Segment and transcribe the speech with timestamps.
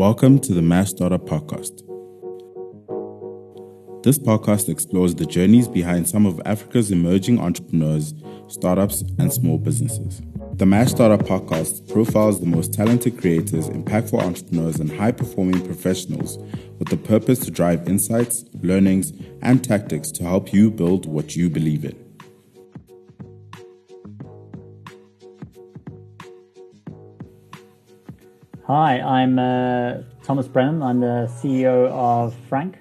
[0.00, 1.82] Welcome to the Mass Startup Podcast.
[4.02, 8.14] This podcast explores the journeys behind some of Africa's emerging entrepreneurs,
[8.48, 10.22] startups, and small businesses.
[10.54, 16.38] The Mass Startup Podcast profiles the most talented creators, impactful entrepreneurs, and high performing professionals
[16.78, 19.12] with the purpose to drive insights, learnings,
[19.42, 21.99] and tactics to help you build what you believe in.
[28.72, 30.80] Hi, I'm uh, Thomas Brennan.
[30.80, 32.78] I'm the CEO of Franc,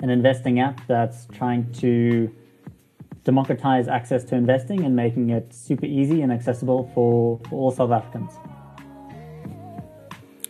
[0.00, 2.34] an investing app that's trying to
[3.24, 7.90] democratize access to investing and making it super easy and accessible for, for all South
[7.90, 8.32] Africans.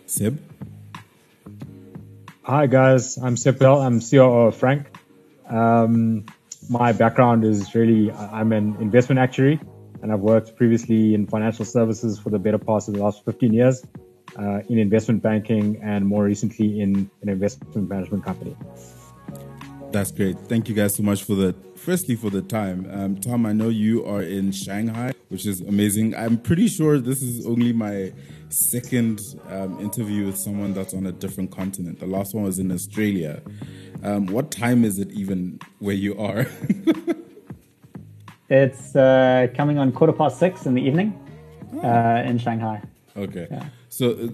[0.06, 0.38] Seb?
[2.44, 3.18] Hi, guys.
[3.18, 3.80] I'm Seb Bell.
[3.80, 4.96] I'm CEO of Franc.
[5.48, 6.24] Um,
[6.70, 9.58] my background is really I'm an investment actuary,
[10.02, 13.52] and I've worked previously in financial services for the better part of the last 15
[13.52, 13.84] years
[14.36, 18.56] uh, in investment banking and more recently in an investment management company.
[19.90, 20.38] That's great.
[20.40, 22.86] Thank you guys so much for the firstly for the time.
[22.90, 26.14] Um, Tom, I know you are in Shanghai, which is amazing.
[26.14, 28.12] I'm pretty sure this is only my
[28.50, 32.00] second um, interview with someone that's on a different continent.
[32.00, 33.40] The last one was in Australia.
[34.02, 36.46] Um, what time is it even where you are?
[38.50, 41.18] it's uh, coming on quarter past six in the evening
[41.82, 42.82] uh, in Shanghai.
[43.16, 43.48] Okay.
[43.50, 43.64] Yeah.
[43.88, 44.28] So uh,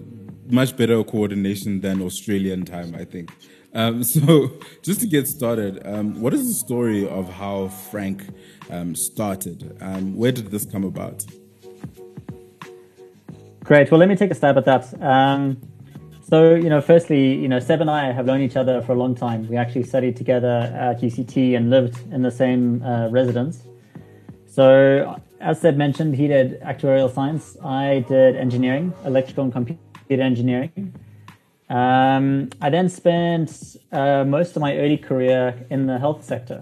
[0.49, 3.31] much better coordination than Australian time, I think.
[3.73, 8.23] Um, so just to get started, um, what is the story of how Franc
[8.69, 9.77] um, started?
[9.81, 11.25] Um, where did this come about?
[13.63, 13.89] Great.
[13.89, 15.01] Well, let me take a stab at that.
[15.01, 15.59] Um,
[16.27, 18.95] so, you know, firstly, you know, Seb and I have known each other for a
[18.95, 19.47] long time.
[19.47, 23.63] We actually studied together at UCT and lived in the same uh, residence.
[24.47, 27.55] So as Seb mentioned, he did actuarial science.
[27.63, 30.95] I did engineering, electrical and computer engineering.
[31.69, 36.59] Um, I then spent uh, most of my early career in the health sector,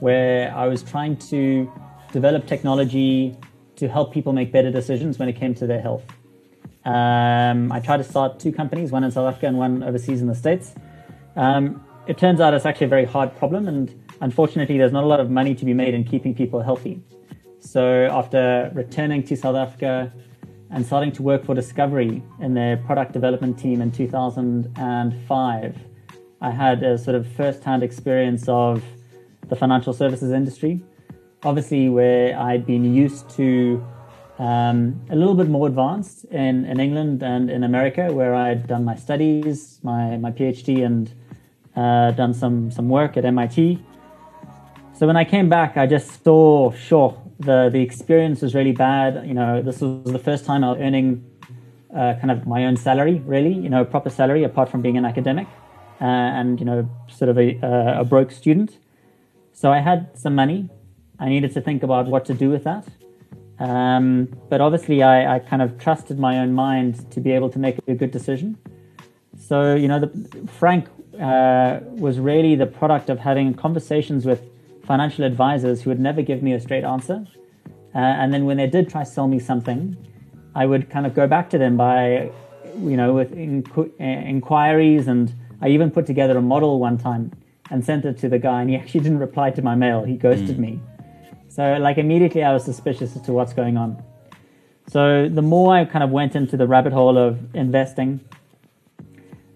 [0.00, 1.70] where I was trying to
[2.12, 3.36] develop technology
[3.76, 6.04] to help people make better decisions when it came to their health.
[6.84, 10.26] Um, I tried to start two companies, one in South Africa and one overseas in
[10.26, 10.74] the States.
[11.36, 15.10] Um, it turns out it's actually a very hard problem, and unfortunately, there's not a
[15.14, 17.00] lot of money to be made in keeping people healthy.
[17.66, 20.12] So after returning to South Africa
[20.70, 25.76] and starting to work for Discovery in their product development team in 2005,
[26.40, 28.84] I had a sort of first-hand experience of
[29.48, 30.80] the financial services industry.
[31.42, 33.84] Obviously, where I'd been used to
[34.38, 38.84] um, a little bit more advanced in, in England and in America, where I'd done
[38.84, 41.12] my studies, my, my PhD, and
[41.74, 43.82] uh, done some, some work at MIT.
[44.94, 49.26] So when I came back, I just saw, sure, the the experience was really bad.
[49.26, 51.24] You know, this was the first time I was earning
[51.94, 53.52] uh, kind of my own salary, really.
[53.52, 55.46] You know, proper salary apart from being an academic,
[56.00, 58.78] uh, and you know, sort of a, uh, a broke student.
[59.52, 60.68] So I had some money.
[61.18, 62.86] I needed to think about what to do with that.
[63.58, 67.58] Um, but obviously, I, I, kind of trusted my own mind to be able to
[67.58, 68.58] make a good decision.
[69.38, 74.42] So, you know, the, Franc uh, was really the product of having conversations with
[74.86, 77.26] financial advisors who would never give me a straight answer.
[77.94, 79.96] Uh, and then when they did try to sell me something,
[80.54, 82.30] I would kind of go back to them by,
[82.78, 85.08] you know, with inqu- uh, inquiries.
[85.08, 87.32] And I even put together a model one time
[87.70, 90.04] and sent it to the guy, and he actually didn't reply to my mail.
[90.04, 90.60] He ghosted mm.
[90.60, 90.80] me.
[91.48, 94.02] So, like, immediately I was suspicious as to what's going on.
[94.88, 98.20] So, the more I kind of went into the rabbit hole of investing,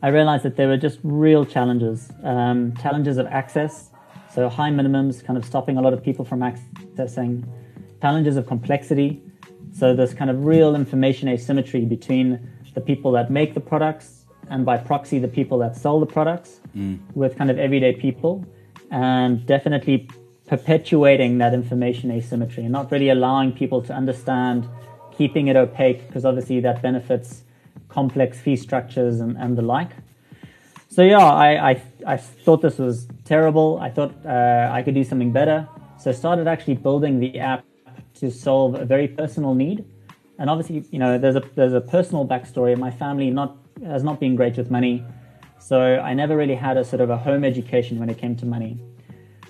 [0.03, 3.91] I realized that there were just real challenges um, challenges of access,
[4.35, 7.45] so high minimums, kind of stopping a lot of people from accessing.
[8.01, 9.23] Challenges of complexity.
[9.73, 14.65] So there's kind of real information asymmetry between the people that make the products and
[14.65, 16.99] by proxy the people that sell the products mm.
[17.15, 18.45] with kind of everyday people
[18.91, 20.09] and definitely
[20.47, 24.69] perpetuating that information asymmetry and not really allowing people to understand
[25.17, 27.45] keeping it opaque because obviously that benefits
[27.89, 29.91] complex fee structures and, and the like
[30.90, 33.78] so yeah, I, I, I thought this was terrible.
[33.81, 35.69] I thought uh, I could do something better.
[36.00, 37.64] So I started actually building the app
[38.14, 39.84] to solve a very personal need.
[40.38, 42.76] And obviously, you know, there's a there's a personal backstory.
[42.76, 45.04] My family not has not been great with money,
[45.60, 48.46] so I never really had a sort of a home education when it came to
[48.46, 48.78] money.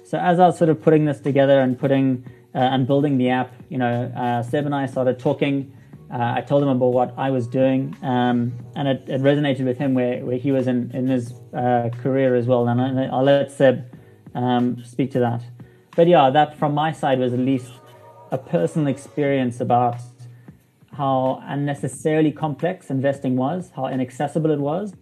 [0.04, 3.30] So as I was sort of putting this together and putting uh, and building the
[3.30, 5.72] app, you know, uh, Seb and I started talking
[6.12, 9.78] uh, I told him about what I was doing, um, and it, it, resonated with
[9.78, 12.66] him where, where he was in, in his uh, career as well.
[12.66, 13.84] And I, will let Seb
[14.34, 15.42] um, speak to that.
[15.94, 17.70] But yeah, that from my side was at least
[18.32, 20.00] a personal experience about
[20.92, 24.94] how unnecessarily complex investing was, how inaccessible it was,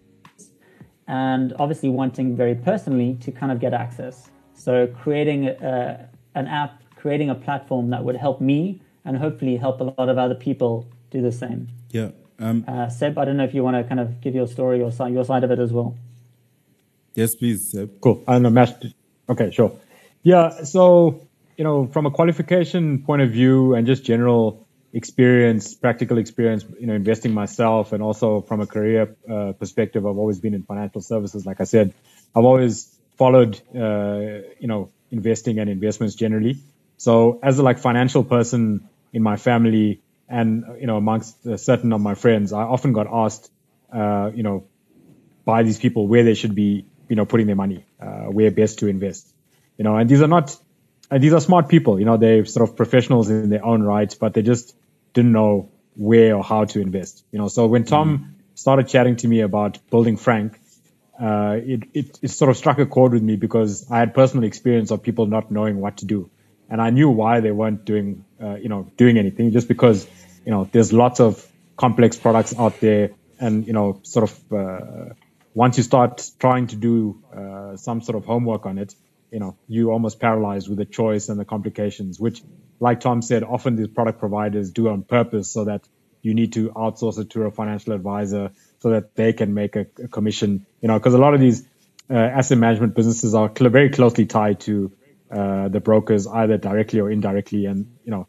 [1.07, 4.29] and obviously wanting very personally to kind of get access.
[4.53, 9.81] So creating a, an app, creating a platform that would help me and hopefully help
[9.81, 11.69] a lot of other people do the same.
[11.91, 12.11] Yeah.
[12.39, 14.81] Um, uh, Seb, I don't know if you want to kind of give your story
[14.81, 15.97] or your side of it as well.
[17.15, 17.99] Yes, please, Seb.
[17.99, 18.23] Cool.
[18.27, 18.71] I know, Mash.
[19.27, 19.77] Okay, sure.
[20.23, 20.63] Yeah.
[20.63, 21.27] So,
[21.57, 26.87] you know, from a qualification point of view and just general experience, practical experience, you
[26.87, 31.01] know, investing myself and also from a career uh, perspective, I've always been in financial
[31.01, 31.45] services.
[31.45, 31.93] Like I said,
[32.35, 36.57] I've always followed, uh, you know, investing and investments generally.
[36.97, 42.01] So as a like financial person in my family and, you know, amongst certain of
[42.01, 43.51] my friends, I often got asked,
[43.91, 44.67] uh, you know,
[45.43, 48.79] by these people where they should be, you know, putting their money, uh, where best
[48.79, 49.27] to invest,
[49.77, 50.55] you know, and these are not,
[51.09, 54.15] and these are smart people, you know, they're sort of professionals in their own right,
[54.19, 54.75] but they just
[55.13, 57.47] didn't know where or how to invest, you know.
[57.47, 58.57] So when Tom mm.
[58.57, 60.59] started chatting to me about building Franc,
[61.19, 64.45] uh, it, it, it sort of struck a chord with me because I had personal
[64.45, 66.29] experience of people not knowing what to do
[66.69, 69.51] and I knew why they weren't doing, uh, you know, doing anything.
[69.51, 70.07] Just because,
[70.45, 71.45] you know, there's lots of
[71.77, 75.13] complex products out there, and you know, sort of uh,
[75.53, 78.95] once you start trying to do uh, some sort of homework on it,
[79.31, 82.41] you know, you almost paralyzed with the choice and the complications, which,
[82.79, 85.87] like Tom said, often these product providers do on purpose so that
[86.21, 89.85] you need to outsource it to a financial advisor so that they can make a,
[90.03, 90.65] a commission.
[90.81, 91.65] You know, because a lot of these
[92.09, 94.91] uh, asset management businesses are cl- very closely tied to
[95.29, 98.27] the brokers either directly or indirectly, and you know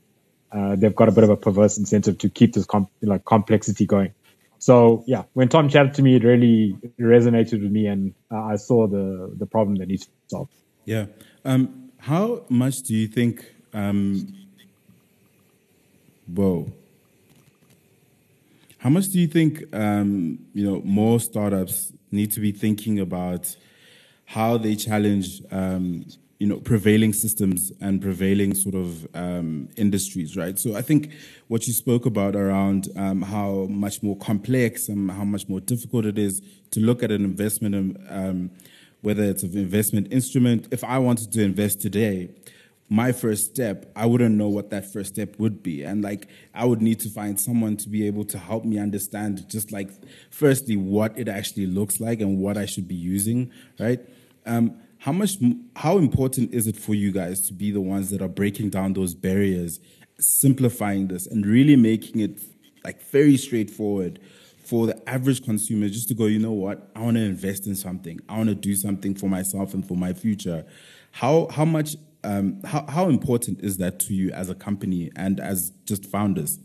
[0.52, 2.66] uh, they've got a bit of a perverse incentive to keep this
[3.02, 4.12] like complexity going.
[4.58, 8.56] So yeah, when Tom chatted to me, it really resonated with me, and uh, I
[8.56, 10.54] saw the the problem that needs to be solved.
[10.84, 11.06] Yeah.
[11.44, 13.54] Um, how much do you think?
[13.72, 14.34] Um,
[16.26, 16.72] whoa.
[18.78, 23.56] How much do you think um, you know more startups need to be thinking about
[24.26, 26.04] how they challenge um,
[26.40, 30.58] you know prevailing systems and prevailing sort of um, industries right?
[30.58, 31.12] So i think
[31.48, 36.06] what you spoke about around um, how much more complex and how much more difficult
[36.06, 36.42] it is
[36.72, 38.50] to look at an investment um,
[39.02, 40.66] whether it's an investment instrument.
[40.70, 42.30] If i wanted to invest today
[42.88, 45.82] my first step i wouldn't know what that first step would be.
[45.82, 49.46] And like i would need to find someone to be able to help me understand
[49.46, 49.90] just like
[50.30, 54.00] firstly what it actually looks like and what i should be using right?
[54.46, 55.38] Um, how much
[55.76, 58.92] how important is it for you guys to be the ones that are breaking down
[58.92, 59.80] those barriers
[60.18, 62.38] simplifying this and really making it
[62.84, 64.20] like very straightforward
[64.62, 66.90] for the average consumer just to go you know what?
[66.94, 68.20] I want to invest in something.
[68.28, 70.64] I want to do something for myself and for my future.
[71.12, 75.40] How how much um, how, how important is that to you as a company and
[75.40, 76.58] as just founders?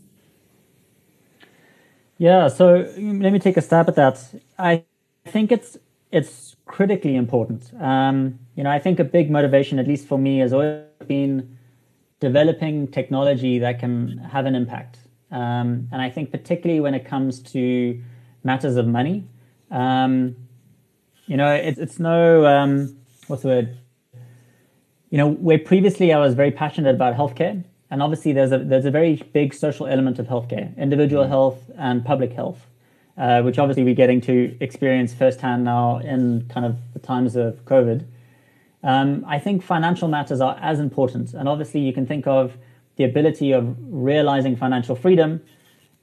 [2.18, 4.22] Yeah so let me take a stab at that.
[4.58, 4.84] I
[5.24, 5.78] think it's
[6.12, 7.72] it's critically important.
[7.80, 11.56] Um, you know, I think a big motivation, at least for me, has always been
[12.20, 14.98] developing technology that can have an impact.
[15.30, 18.00] Um, and I think particularly when it comes to
[18.44, 19.24] matters of money,
[19.70, 20.36] um,
[21.26, 22.96] you know, it, it's no um,
[23.26, 23.78] what's the word?
[25.10, 28.84] You know, where previously I was very passionate about healthcare, and obviously there's a there's
[28.84, 31.28] a very big social element of healthcare, individual mm.
[31.28, 32.66] health and public health
[33.18, 37.64] uh, which obviously we're getting to experience firsthand now in kind of the times of
[37.64, 38.04] COVID.
[38.82, 41.34] Um, I think financial matters are as important.
[41.34, 42.56] And obviously, you can think of
[42.96, 45.42] the ability of realizing financial freedom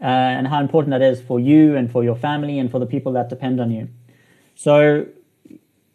[0.02, 2.86] uh, and how important that is for you and for your family and for the
[2.86, 3.88] people that depend on you.
[4.56, 5.08] So,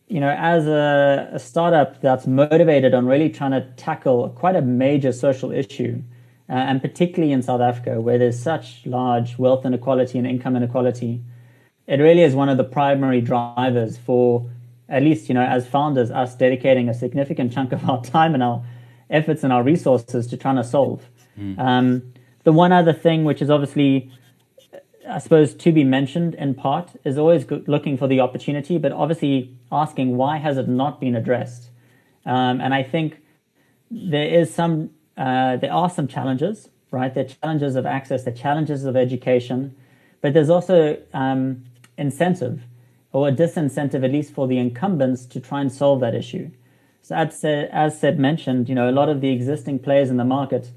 [0.09, 4.63] you know, as a, a startup that's motivated on really trying to tackle quite a
[4.63, 6.03] major social issue,
[6.49, 11.23] uh, and particularly in South Africa, where there's such large wealth inequality and income inequality,
[11.87, 14.49] it really is one of the primary drivers for,
[14.88, 18.43] at least, you know, as founders, us dedicating a significant chunk of our time and
[18.43, 18.64] our
[19.11, 21.09] efforts and our resources to trying to solve.
[21.38, 21.59] Mm.
[21.59, 22.12] Um,
[22.45, 24.11] the one other thing, which is obviously,
[25.09, 29.55] I suppose, to be mentioned in part, is always looking for the opportunity, but obviously
[29.71, 31.69] asking why has it not been addressed?
[32.25, 33.21] Um, and I think
[33.90, 37.13] there is some uh, there are some challenges, right?
[37.13, 39.77] There are challenges of access, there are challenges of education,
[40.21, 41.65] but there's also um,
[41.97, 42.63] incentive
[43.13, 46.51] or a disincentive, at least for the incumbents, to try and solve that issue.
[47.03, 50.71] So, as, as mentioned, you know, a lot of the existing players in the market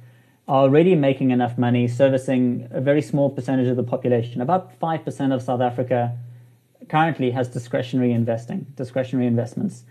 [0.48, 4.42] are already making enough money servicing a very small percentage of the population.
[4.42, 6.18] About 5% of South Africa
[6.90, 9.84] currently has discretionary investing, discretionary investments.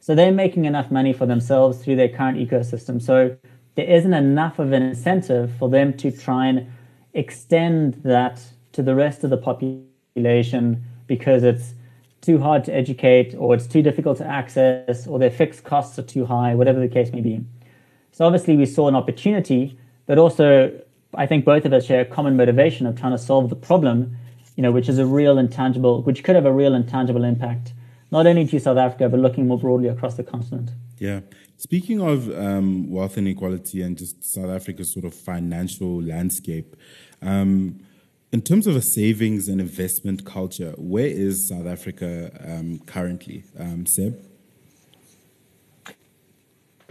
[0.00, 3.02] So they're making enough money for themselves through their current ecosystem.
[3.02, 3.36] So
[3.76, 6.66] there isn't enough of an incentive for them to try and
[7.14, 8.42] extend that
[8.72, 11.74] to the rest of the population because it's
[12.22, 16.02] too hard to educate, or it's too difficult to access, or their fixed costs are
[16.02, 17.40] too high, whatever the case may be.
[18.10, 20.72] So obviously, we saw an opportunity, but also
[21.14, 24.16] I think both of us share a common motivation of trying to solve the problem,
[24.56, 27.72] you know, which is a real intangible, which could have a real intangible impact,
[28.10, 30.70] not only to South Africa, but looking more broadly across the continent.
[30.98, 31.20] Yeah.
[31.58, 36.76] Speaking of um, wealth inequality and just South Africa's sort of financial landscape,
[37.22, 37.80] um,
[38.32, 43.86] in terms of a savings and investment culture, where is South Africa um, currently, um,
[43.86, 44.20] Seb?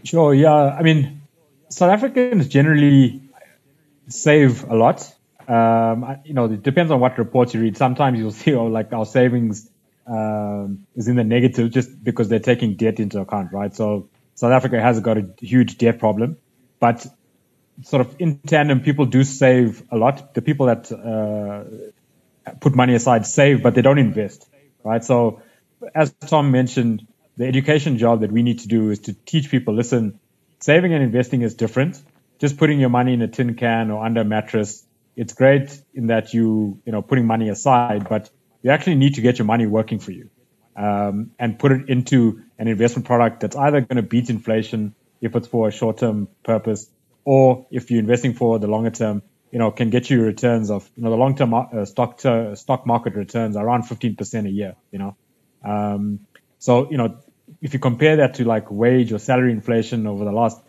[0.03, 0.33] Sure.
[0.33, 0.53] Yeah.
[0.53, 1.21] I mean,
[1.69, 3.21] South Africans generally
[4.07, 5.13] save a lot.
[5.47, 7.77] Um, you know, it depends on what reports you read.
[7.77, 9.69] Sometimes you'll see, oh, like our savings
[10.05, 13.73] um, is in the negative just because they're taking debt into account, right?
[13.73, 16.37] So South Africa has got a huge debt problem,
[16.79, 17.05] but
[17.83, 20.33] sort of in tandem, people do save a lot.
[20.33, 24.47] The people that uh, put money aside save, but they don't invest,
[24.83, 25.03] right?
[25.03, 25.41] So
[25.93, 27.07] as Tom mentioned,
[27.37, 30.19] the education job that we need to do is to teach people, listen,
[30.59, 32.01] saving and investing is different.
[32.39, 34.85] Just putting your money in a tin can or under a mattress,
[35.15, 38.29] it's great in that you, you know, putting money aside, but
[38.65, 40.31] you actually need to get your money working for you.
[40.75, 45.35] Um, and put it into an investment product that's either going to beat inflation if
[45.35, 46.89] it's for a short-term purpose,
[47.23, 50.89] or if you're investing for the longer term, you know, can get you returns of,
[50.95, 54.97] you know, the long-term uh, stock to, stock market returns around 15% a year, you
[54.97, 55.15] know.
[55.63, 56.21] Um,
[56.57, 57.19] so, you know,
[57.61, 60.59] if you compare that to like wage or salary inflation over the last,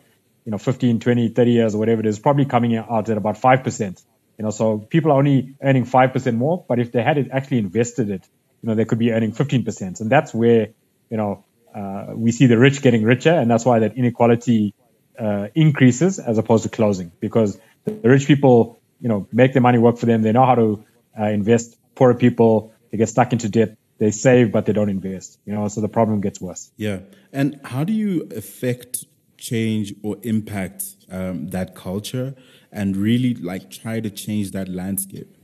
[0.45, 3.41] you know, 15, 20, 30 years or whatever it is, probably coming out at about
[3.41, 4.05] 5%.
[4.39, 7.59] You know, so people are only earning 5% more, but if they had it actually
[7.59, 8.29] invested it,
[8.63, 10.01] you know, they could be earning 15%.
[10.01, 10.69] And that's where,
[11.11, 13.33] you know, uh, we see the rich getting richer.
[13.33, 14.75] And that's why that inequality
[15.19, 19.79] uh, increases as opposed to closing because the rich people, you know, make their money
[19.79, 20.23] work for them.
[20.23, 20.85] They know how to
[21.19, 21.77] uh, invest.
[21.95, 25.69] Poorer people, they get stuck into debt they save but they don't invest you know
[25.69, 27.01] so the problem gets worse yeah
[27.33, 29.05] and how do you affect
[29.39, 32.35] change or impact um, that culture
[32.73, 35.35] and really like try to change that landscape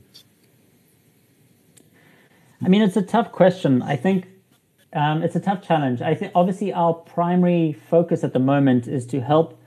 [2.63, 4.27] i mean it's a tough question i think
[4.93, 9.05] um, it's a tough challenge i think obviously our primary focus at the moment is
[9.05, 9.59] to help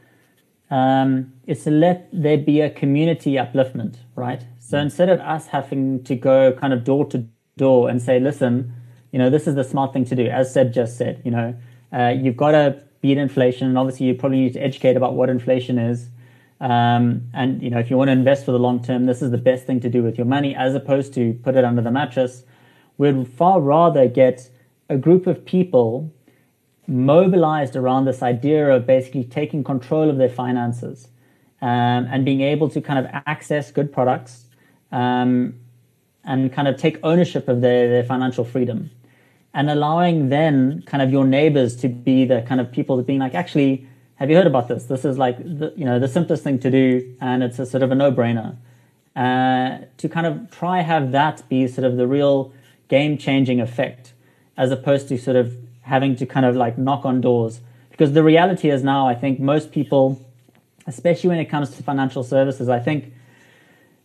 [0.69, 4.83] um, is to let there be a community upliftment right so mm.
[4.83, 8.73] instead of us having to go kind of door to door and say, listen,
[9.13, 10.27] you know, this is the smart thing to do.
[10.27, 11.55] As Seb just said, you know,
[11.93, 13.69] uh, you've got to beat inflation.
[13.69, 16.09] And obviously, you probably need to educate about what inflation is.
[16.61, 19.31] Um, and, you know, if you want to invest for the long term, this is
[19.31, 21.91] the best thing to do with your money as opposed to put it under the
[21.91, 22.45] mattress.
[22.99, 24.51] We'd far rather get
[24.89, 26.13] a group of people
[26.87, 31.09] mobilized around this idea of basically taking control of their finances
[31.61, 34.47] um, and being able to kind of access good products
[34.93, 35.55] um,
[36.25, 38.91] and kind of take ownership of their, their financial freedom
[39.57, 43.19] and allowing then kind of your neighbors to be the kind of people that being
[43.19, 44.85] like, actually, have you heard about this?
[44.85, 47.83] This is like, the, you know, the simplest thing to do, and it's a sort
[47.83, 48.57] of a no-brainer.
[49.15, 52.53] Uh, to kind of try have that be sort of the real
[52.89, 54.13] game-changing effect,
[54.57, 57.61] as opposed to sort of having to kind of like knock on doors.
[57.91, 60.21] Because the reality is now, I think most people,
[60.87, 63.13] especially when it comes to financial services, I think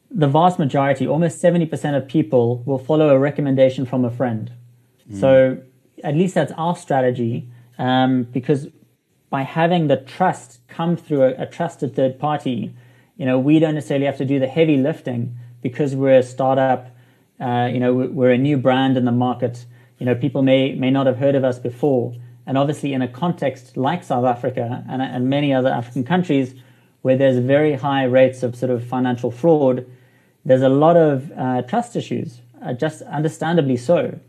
[0.09, 4.51] the vast majority, almost 70% of people, will follow a recommendation from a friend.
[5.09, 5.19] Mm.
[5.19, 5.61] So
[6.03, 8.67] at least that's our strategy um, because
[9.31, 12.75] by having the trust come through a, a, trusted third party,
[13.17, 16.93] you know, we don't necessarily have to do the heavy lifting because we're a startup.
[17.39, 19.65] Uh, you know, we're a new brand in the market.
[19.97, 22.13] You know, people may may not have heard of us before,
[22.45, 26.53] and obviously in a context like South Africa and, and many other African countries
[27.01, 29.85] where there's very high rates of sort of financial fraud,
[30.45, 34.19] there's a lot of uh, trust issues, uh, just understandably so.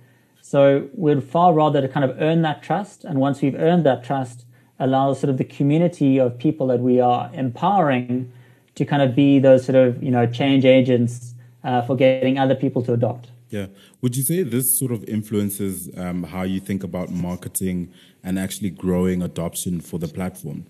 [0.41, 3.05] So we'd far rather to kind of earn that trust.
[3.05, 4.45] And once we've earned that trust,
[4.83, 8.33] allow sort of the community of people that we are empowering
[8.75, 11.35] to kind of be those sort of, you know, change agents
[11.65, 13.31] uh, for getting other people to adopt.
[13.51, 13.67] Yeah.
[14.01, 17.93] Would you say this sort of influences um, how you think about marketing
[18.25, 20.65] and actually growing adoption for the platform?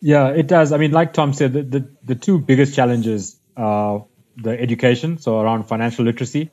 [0.00, 0.72] Yeah, it does.
[0.72, 4.04] I mean, like Tom said, the, the, the two biggest challenges are
[4.36, 6.50] the education, so around financial literacy,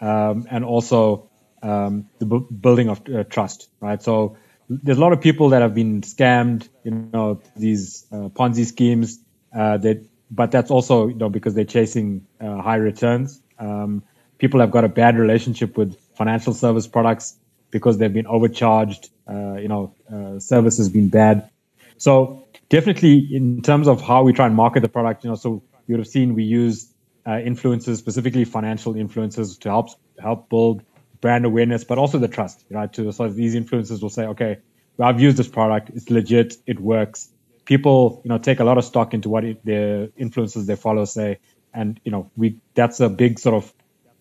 [0.00, 1.29] um, and also
[1.62, 4.02] um, the b- building of uh, trust, right?
[4.02, 4.36] So
[4.68, 9.18] there's a lot of people that have been scammed, you know, these uh, Ponzi schemes,
[9.54, 13.42] uh, that, but that's also, you know, because they're chasing uh, high returns.
[13.58, 14.04] Um,
[14.38, 17.36] people have got a bad relationship with financial service products
[17.70, 21.50] because they've been overcharged, uh, you know, uh, service has been bad.
[21.98, 25.62] So definitely in terms of how we try and market the product, you know, so
[25.86, 26.92] you would have seen we use
[27.26, 30.82] influencers, specifically financial influencers, to help help build
[31.20, 32.64] brand awareness, but also the trust.
[32.70, 34.58] Right, to so these influencers will say, okay,
[34.96, 37.28] well, I've used this product, it's legit, it works.
[37.64, 41.38] People, you know, take a lot of stock into what their influencers they follow say,
[41.72, 43.72] and you know, we that's a big sort of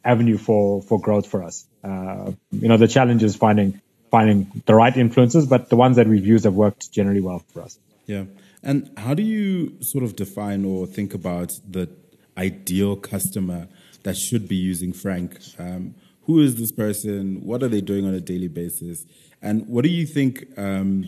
[0.04, 1.66] avenue for for growth for us.
[1.84, 6.08] Uh, you know, the challenge is finding finding the right influences, but the ones that
[6.08, 7.80] we've used have worked generally well for us.
[8.06, 8.26] Yeah.
[8.64, 11.90] And how do you sort of define or think about the
[12.38, 13.68] ideal customer
[14.04, 15.40] that should be using Franc?
[15.58, 15.96] Um,
[16.30, 17.44] who is this person?
[17.44, 19.08] What are they doing on a daily basis?
[19.42, 21.04] And what do you think um,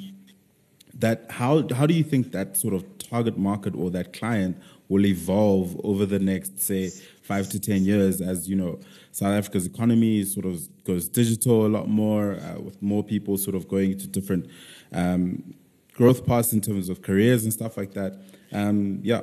[0.96, 4.58] that how how do you think that sort of target market or that client
[4.90, 6.90] will evolve over the next say
[7.22, 8.80] five to ten years as you know
[9.12, 13.56] South Africa's economy sort of goes digital a lot more uh, with more people sort
[13.56, 14.50] of going to different
[14.92, 15.54] um,
[15.94, 18.20] growth paths in terms of careers and stuff like that.
[18.52, 19.22] Um, yeah.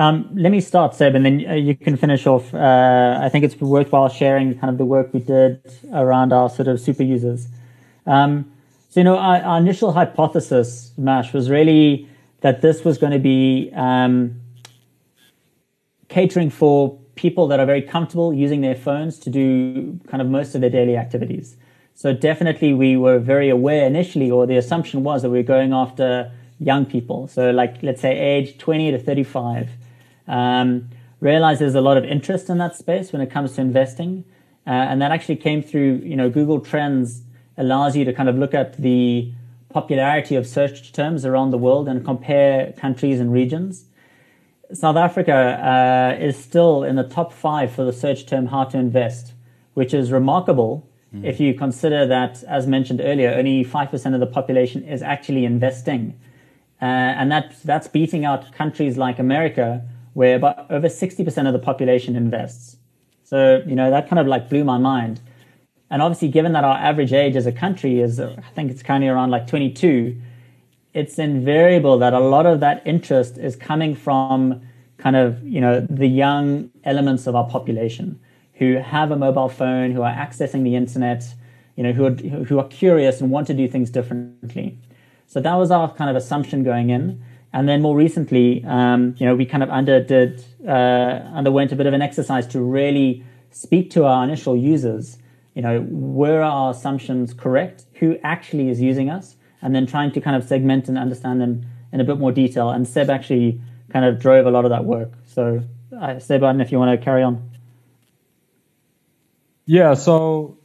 [0.00, 2.54] Um, let me start, Seb, and then uh, you can finish off.
[2.54, 5.60] Uh, I think it's worthwhile sharing kind of the work we did
[5.92, 7.48] around our sort of super users.
[8.06, 8.50] Um,
[8.88, 12.08] so, you know, our, our, initial hypothesis, Mash, was really
[12.40, 14.40] that this was going to be um,
[16.08, 20.54] catering for people that are very comfortable using their phones to do kind of most
[20.54, 21.56] of their daily activities.
[21.94, 25.74] So definitely we were very aware initially, or the assumption was that we were going
[25.74, 27.28] after young people.
[27.28, 29.68] So like, let's say age 20 to 35.
[30.30, 30.88] Um,
[31.20, 34.24] realize there's a lot of interest in that space when it comes to investing.
[34.66, 37.22] Uh, and that actually came through, you know, Google Trends
[37.58, 39.32] allows you to kind of look at the
[39.68, 43.84] popularity of search terms around the world and compare countries and regions.
[44.72, 48.78] South Africa uh, is still in the top five for the search term how to
[48.78, 49.34] invest,
[49.74, 51.24] which is remarkable Mm.
[51.24, 56.18] If you consider that, as mentioned earlier, only 5% of the population is actually investing.
[56.80, 59.82] Uh, and that, that's beating out countries like America,
[60.20, 62.76] where about over 60% of the population invests.
[63.24, 65.18] So, you know, that kind of like blew my mind.
[65.88, 69.08] And obviously, given that our average age as a country is, I think it's currently
[69.08, 70.20] around like 22,
[70.92, 74.60] it's invariable that a lot of that interest is coming from
[74.98, 78.20] kind of, you know, the young elements of our population
[78.52, 81.24] who have a mobile phone, who are accessing the internet,
[81.76, 84.76] you know, who are, who are curious and want to do things differently.
[85.26, 87.22] So that was our kind of assumption going in.
[87.52, 91.86] And then more recently, um, you know, we kind of underdid, uh, underwent a bit
[91.86, 95.18] of an exercise to really speak to our initial users.
[95.54, 97.84] You know, were our assumptions correct?
[97.94, 99.36] Who actually is using us?
[99.62, 102.70] And then trying to kind of segment and understand them in a bit more detail.
[102.70, 103.60] And Seb actually
[103.92, 105.10] kind of drove a lot of that work.
[105.26, 105.62] So,
[106.00, 107.50] uh, Seb, I don't know if you want to carry on.
[109.66, 110.58] Yeah, so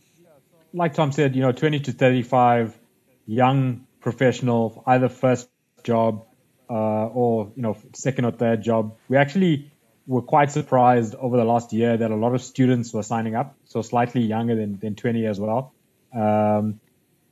[0.73, 2.77] like Tom said, you know, 20 to 35
[3.25, 5.49] young professional, either first
[5.83, 6.25] job
[6.69, 8.95] uh, or you know second or third job.
[9.07, 9.71] We actually
[10.07, 13.55] were quite surprised over the last year that a lot of students were signing up,
[13.65, 15.73] so slightly younger than, than 20 as well.
[16.13, 16.79] Um,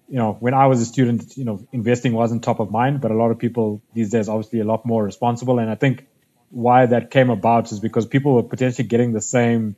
[0.10, 3.12] you know, when I was a student, you know, investing wasn't top of mind, but
[3.12, 5.60] a lot of people these days obviously a lot more responsible.
[5.60, 6.08] And I think
[6.50, 9.76] why that came about is because people were potentially getting the same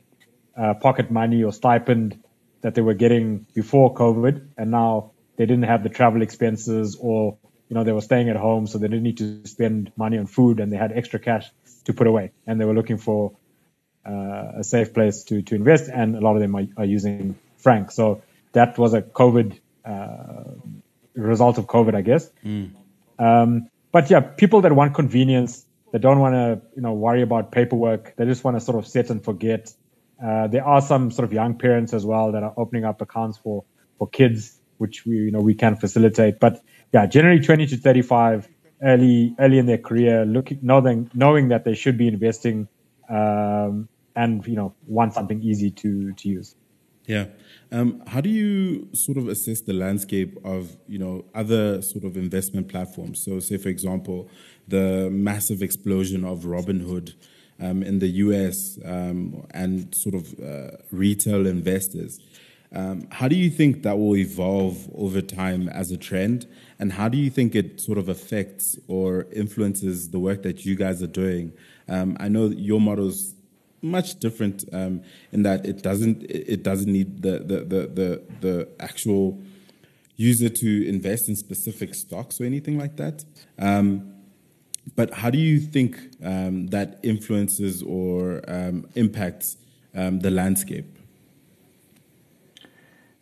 [0.56, 2.22] uh, pocket money or stipend
[2.62, 7.38] that they were getting before COVID, and now they didn't have the travel expenses or
[7.68, 10.26] you know they were staying at home, so they didn't need to spend money on
[10.26, 11.50] food, and they had extra cash
[11.84, 13.32] to put away, and they were looking for
[14.06, 17.36] uh, a safe place to to invest, and a lot of them are, are using
[17.58, 17.90] Franc.
[17.90, 20.44] So that was a COVID uh,
[21.14, 22.30] result of COVID, I guess.
[22.44, 22.70] Mm.
[23.18, 27.50] Um, but yeah, people that want convenience, they don't want to you know worry about
[27.50, 28.14] paperwork.
[28.16, 29.72] They just want to sort of set and forget.
[30.22, 33.38] Uh, there are some sort of young parents as well that are opening up accounts
[33.38, 33.64] for
[33.98, 36.38] for kids, which we you know we can facilitate.
[36.38, 36.62] But
[36.96, 38.48] yeah, generally 20 to 35,
[38.82, 42.68] early early in their career, looking knowing knowing that they should be investing,
[43.10, 46.54] um, and you know want something easy to to use.
[47.06, 47.26] Yeah.
[47.70, 52.16] Um, how do you sort of assess the landscape of you know other sort of
[52.16, 53.22] investment platforms?
[53.22, 54.30] So, say for example,
[54.66, 57.14] the massive explosion of Robinhood
[57.60, 62.20] um, in the US um, and sort of uh, retail investors.
[62.74, 66.46] Um, how do you think that will evolve over time as a trend?
[66.78, 70.74] And how do you think it sort of affects or influences the work that you
[70.74, 71.52] guys are doing?
[71.88, 73.34] Um, I know your model is
[73.82, 75.02] much different um,
[75.32, 79.40] in that it doesn't it doesn't need the the the the, the actual
[80.16, 83.24] user to invest in specific stocks or anything like that.
[83.58, 84.14] Um,
[84.94, 89.56] but how do you think um, that influences or um, impacts
[89.94, 90.95] um, the landscape?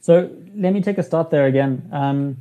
[0.05, 1.89] So let me take a start there again.
[1.91, 2.37] Um,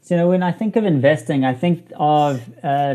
[0.00, 2.94] so, you know, when I think of investing, I think of uh,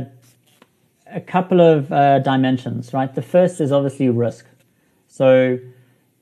[1.05, 3.13] a couple of uh, dimensions, right?
[3.13, 4.47] The first is obviously risk.
[5.07, 5.59] So,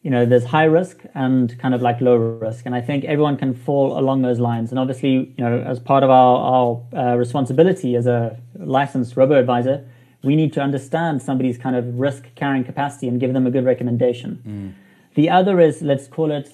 [0.02, 2.66] you know, there's high risk and kind of like low risk.
[2.66, 4.72] And I think everyone can fall along those lines.
[4.72, 9.40] And obviously, you know, as part of our, our uh, responsibility as a licensed robo
[9.40, 9.88] advisor,
[10.22, 13.64] we need to understand somebody's kind of risk carrying capacity and give them a good
[13.64, 14.44] recommendation.
[14.46, 15.16] Mm.
[15.16, 16.54] The other is, let's call it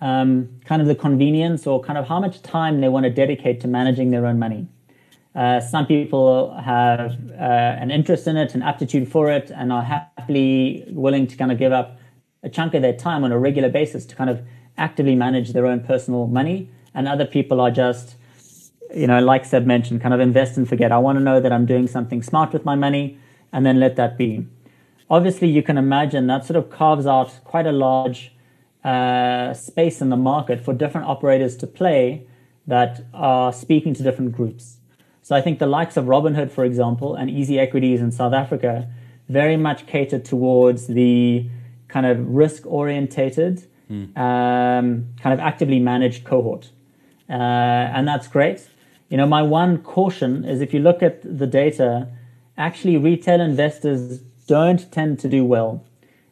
[0.00, 3.60] um, kind of the convenience or kind of how much time they want to dedicate
[3.60, 4.66] to managing their own money.
[5.34, 7.42] Uh, some people have uh,
[7.82, 11.58] an interest in it, an aptitude for it, and are happily willing to kind of
[11.58, 11.98] give up
[12.42, 14.42] a chunk of their time on a regular basis to kind of
[14.76, 16.68] actively manage their own personal money.
[16.94, 18.16] And other people are just,
[18.94, 20.90] you know, like Seb mentioned, kind of invest and forget.
[20.90, 23.18] I want to know that I'm doing something smart with my money
[23.52, 24.46] and then let that be.
[25.08, 28.32] Obviously, you can imagine that sort of carves out quite a large
[28.84, 32.26] uh, space in the market for different operators to play
[32.66, 34.78] that are speaking to different groups.
[35.22, 38.88] So I think the likes of Robinhood, for example, and Easy Equities in South Africa
[39.28, 41.48] very much cater towards the
[41.88, 44.16] kind of risk orientated, mm.
[44.16, 46.70] um, kind of actively managed cohort.
[47.28, 48.68] Uh, and that's great.
[49.08, 52.08] You know, my one caution is if you look at the data,
[52.56, 55.84] actually retail investors don't tend to do well.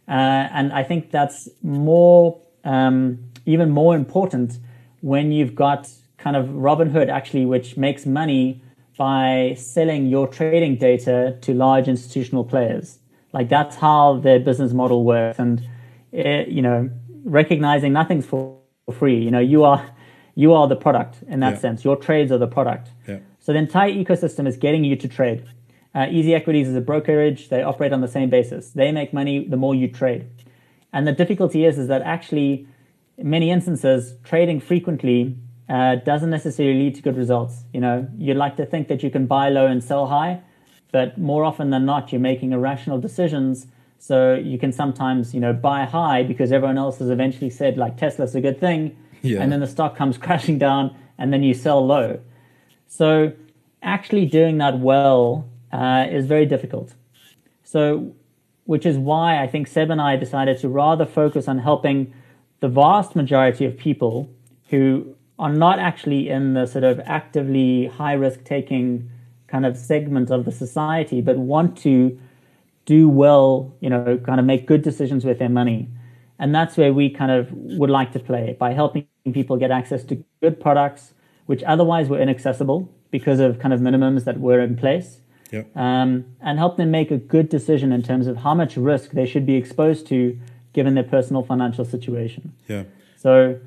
[0.09, 4.59] Uh, and I think that's more, um, even more important
[5.01, 8.63] when you've got kind of Robinhood actually, which makes money
[8.97, 12.99] by selling your trading data to large institutional players.
[13.33, 15.39] Like that's how their business model works.
[15.39, 15.61] And,
[16.11, 16.91] it, eh, you know,
[17.25, 18.59] recognizing nothing's for
[18.93, 19.19] free.
[19.19, 19.95] You know, you are,
[20.35, 21.61] you are the product in that yeah.
[21.61, 21.85] sense.
[21.85, 22.91] Your trades are the product.
[23.07, 23.19] Yeah.
[23.41, 25.45] So the entire ecosystem is getting you to trade.
[25.99, 27.49] Uh, Easy Equities is a brokerage.
[27.49, 28.71] They operate on the same basis.
[28.71, 30.29] They make money the more you trade.
[30.93, 32.69] And the difficulty is, is that actually,
[33.17, 35.37] in many instances, trading frequently
[35.69, 37.65] uh, doesn't necessarily lead to good results.
[37.73, 40.41] You know, you'd like to think that you can buy low and sell high,
[40.93, 43.67] but more often than not, you're making irrational decisions.
[43.99, 47.97] So you can sometimes, you know, buy high because everyone else has eventually said like
[47.97, 49.41] Tesla's a good thing, yeah.
[49.41, 52.21] and then the stock comes crashing down, and then you sell low.
[52.87, 53.33] So
[53.83, 56.95] actually doing that well uh, is very difficult.
[57.65, 58.15] So,
[58.65, 62.13] which is why I think Seb and I decided to rather focus on helping
[62.61, 64.31] the vast majority of people
[64.71, 69.11] who are not actually in the sort of actively high risk taking
[69.47, 72.19] kind of segment of the society, but want to
[72.85, 75.89] do well, you know, kind of make good decisions with their money.
[76.39, 80.05] And that's where we kind of would like to play by helping people get access
[80.05, 81.13] to good products,
[81.47, 85.21] which otherwise were inaccessible because of kind of minimums that were in place
[85.51, 85.77] Yep.
[85.77, 89.27] Um, and help them make a good decision in terms of how much risk they
[89.27, 90.39] should be exposed to
[90.73, 92.53] given their personal financial situation.
[92.69, 92.85] Yeah.
[93.17, 93.59] So,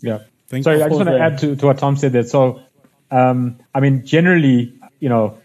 [0.00, 0.20] yeah.
[0.48, 2.22] Thank Sorry, I just want to add to, to what Tom said there.
[2.22, 2.62] So,
[3.10, 5.38] um, I mean, generally, you know,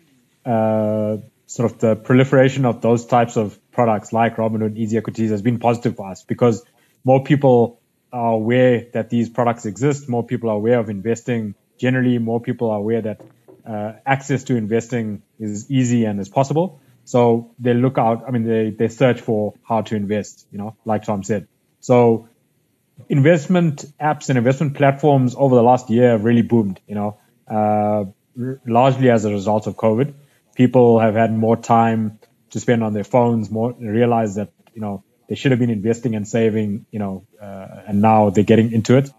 [0.45, 5.41] uh, sort of the proliferation of those types of products like Robinhood, Easy Equities has
[5.41, 6.63] been positive for us because
[7.03, 7.79] more people
[8.11, 10.07] are aware that these products exist.
[10.07, 11.55] More people are aware of investing.
[11.77, 13.21] Generally, more people are aware that
[13.67, 16.81] uh, access to investing is easy and is possible.
[17.05, 20.75] So they look out, I mean, they, they search for how to invest, you know,
[20.85, 21.47] like Tom said.
[21.79, 22.29] So
[23.09, 28.05] investment apps and investment platforms over the last year really boomed, you know, uh,
[28.65, 30.13] largely as a result of COVID.
[30.55, 32.19] People have had more time
[32.51, 36.15] to spend on their phones, more realize that, you know, they should have been investing
[36.15, 39.09] and saving, you know, uh, and now they're getting into it.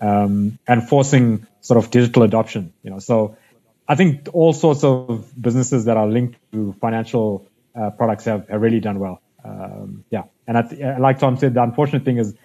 [0.00, 3.36] Um, and forcing sort of digital adoption, you know, so
[3.90, 8.60] I think all sorts of businesses that are linked to financial uh, products have, have
[8.62, 9.20] really done well.
[9.44, 12.36] Um, yeah, and I like Tom said, the unfortunate thing is,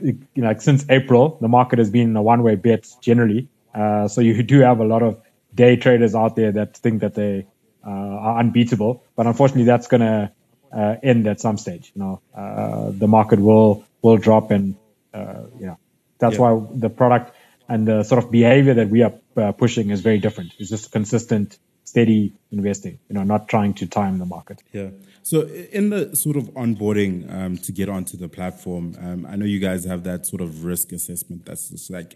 [0.00, 3.46] you know, like since April, the market has been a one-way bet generally.
[3.72, 5.22] Uh, so you do have a lot of
[5.54, 7.46] day traders out there that think that they
[7.86, 7.90] uh,
[8.26, 10.32] are unbeatable, but unfortunately, that's going to
[10.76, 11.92] uh, end at some stage.
[11.94, 14.74] You know, uh, the market will will drop, and
[15.14, 15.78] uh, you know,
[16.18, 16.50] that's yeah.
[16.50, 17.36] why the product
[17.68, 20.54] and the sort of behavior that we are uh, pushing is very different.
[20.58, 22.98] It's just consistent, steady investing.
[23.08, 24.62] You know, not trying to time the market.
[24.72, 24.90] Yeah.
[25.22, 29.44] So in the sort of onboarding um, to get onto the platform, um, I know
[29.44, 31.46] you guys have that sort of risk assessment.
[31.46, 32.14] That's just like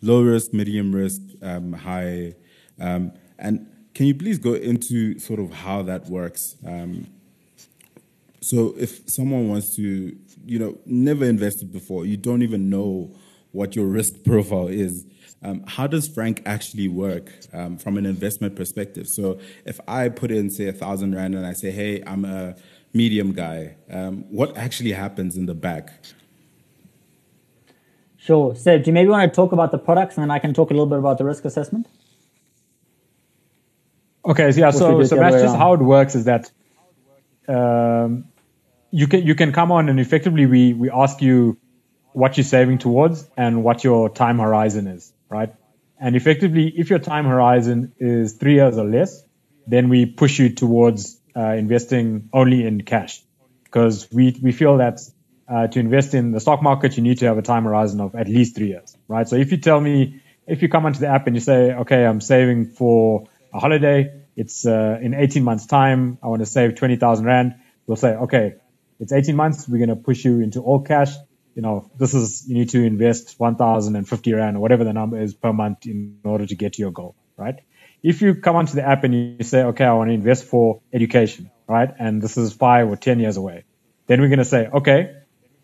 [0.00, 2.34] low risk, medium risk, um, high,
[2.80, 6.56] um, and can you please go into sort of how that works?
[6.66, 7.06] Um,
[8.40, 13.14] so if someone wants to, you know, never invested before, you don't even know
[13.52, 15.04] what your risk profile is.
[15.42, 19.08] Um, how does Franc actually work um, from an investment perspective?
[19.08, 22.54] So if I put in, say, a thousand rand and I say, hey, I'm a
[22.92, 25.90] medium guy, um, what actually happens in the back?
[28.16, 28.54] Sure.
[28.54, 30.70] Seb, do you maybe want to talk about the products and then I can talk
[30.70, 31.88] a little bit about the risk assessment?
[34.24, 36.14] Okay, so yeah, so so that's just how it works.
[36.14, 36.48] Is that
[37.48, 38.26] um,
[38.92, 41.58] you can you can come on and effectively we we ask you
[42.12, 45.54] what you're saving towards and what your time horizon is, right?
[45.98, 49.24] And effectively, if your time horizon is three years or less,
[49.66, 53.22] then we push you towards uh, investing only in cash
[53.64, 55.00] because we we feel that
[55.48, 58.14] uh, to invest in the stock market, you need to have a time horizon of
[58.14, 59.28] at least three years, right?
[59.28, 62.04] So if you tell me, if you come onto the app and you say, okay,
[62.04, 66.76] I'm saving for a holiday, it's uh, in 18 months time, I want to save
[66.76, 67.54] 20,000 rand,
[67.86, 68.54] we'll say, okay,
[68.98, 71.14] it's 18 months, we're going to push you into all cash.
[71.54, 75.34] You know, this is, you need to invest 1,050 rand or whatever the number is
[75.34, 77.56] per month in order to get to your goal, right?
[78.02, 80.80] If you come onto the app and you say, okay, I want to invest for
[80.92, 81.90] education, right?
[81.98, 83.64] And this is five or 10 years away.
[84.06, 85.14] Then we're going to say, okay,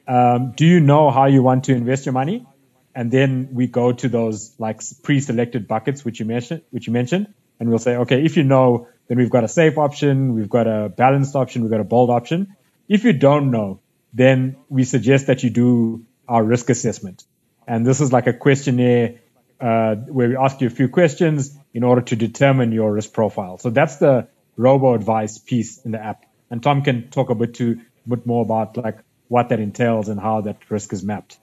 [0.06, 2.46] um, do you know how you want to invest your money?
[2.94, 7.32] And then we go to those like pre-selected buckets, which you mentioned, which you mentioned,
[7.60, 10.66] and we'll say, okay, if you know, then we've got a safe option, we've got
[10.66, 12.56] a balanced option, we've got a bold option.
[12.88, 13.80] If you don't know,
[14.12, 17.24] then we suggest that you do our risk assessment.
[17.66, 19.20] And this is like a questionnaire
[19.60, 23.58] uh, where we ask you a few questions in order to determine your risk profile.
[23.58, 26.24] So that's the robo advice piece in the app.
[26.50, 30.18] And Tom can talk a bit to bit more about like what that entails and
[30.18, 31.38] how that risk is mapped.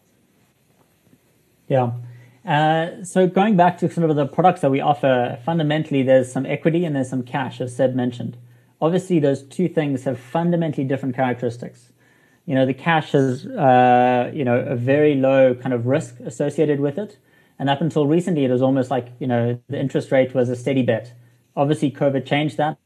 [1.68, 1.92] Yeah.
[2.44, 6.46] Uh, so going back to sort of the products that we offer, fundamentally there's some
[6.46, 8.38] equity and there's some cash, as Seb mentioned.
[8.82, 11.92] Obviously, those two things have fundamentally different characteristics.
[12.46, 16.80] You know, the cash has uh, you know a very low kind of risk associated
[16.80, 17.18] with it,
[17.58, 20.56] and up until recently, it was almost like you know the interest rate was a
[20.56, 21.14] steady bet.
[21.56, 22.78] Obviously, COVID changed that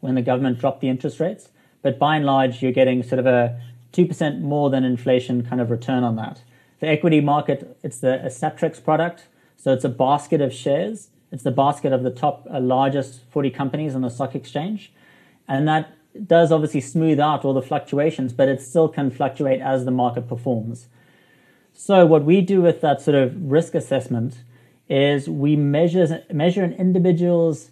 [0.00, 1.48] when the government dropped the interest rates,
[1.82, 3.60] but by and large, you're getting sort of a
[3.92, 6.42] 2% more than inflation kind of return on that.
[6.80, 9.28] The equity market, it's the Satrix product.
[9.56, 11.08] So it's a basket of shares.
[11.32, 14.92] It's the basket of the top uh, largest 40 companies on the stock exchange.
[15.48, 15.94] And that
[16.26, 20.28] does obviously smooth out all the fluctuations, but it still can fluctuate as the market
[20.28, 20.88] performs.
[21.72, 24.44] So what we do with that sort of risk assessment
[24.88, 27.70] is we measure, measure an individual's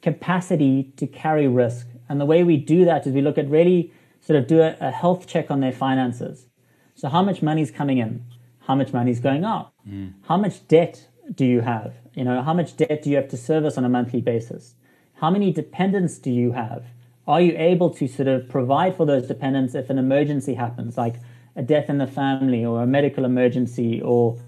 [0.00, 1.88] capacity to carry risk.
[2.08, 4.76] And the way we do that is we look at really sort of do a,
[4.80, 6.46] a health check on their finances.
[6.94, 8.24] So how much money is coming in?
[8.60, 9.72] How much money is going out?
[9.86, 10.14] Mm.
[10.26, 11.94] How much debt do you have?
[12.14, 14.74] You know, how much debt do you have to service on a monthly basis?
[15.14, 16.84] How many dependents do you have?
[17.26, 21.16] Are you able to sort of provide for those dependents if an emergency happens, like
[21.56, 24.38] a death in the family or a medical emergency or,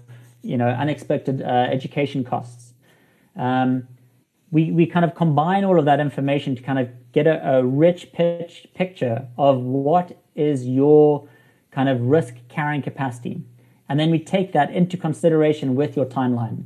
[0.43, 2.73] you know, unexpected uh, education costs?
[3.35, 3.87] Um,
[4.51, 7.65] we, we kind of combine all of that information to kind of get a, a
[7.65, 11.27] rich pitch, picture of what is your
[11.71, 13.41] kind of risk carrying capacity.
[13.89, 16.65] And then we take that into consideration with your timeline.